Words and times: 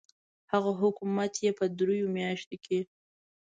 هغه 0.51 0.71
حکومت 0.81 1.29
چې 1.37 1.49
په 1.59 1.65
دریو 1.77 2.07
میاشتو 2.17 2.55
کې. 2.65 2.79